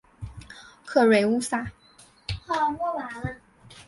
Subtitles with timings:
[0.83, 1.71] 克瑞乌萨。